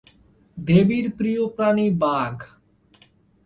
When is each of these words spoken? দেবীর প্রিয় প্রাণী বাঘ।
দেবীর 0.57 1.05
প্রিয় 1.17 1.43
প্রাণী 1.47 1.87
বাঘ। 1.99 2.35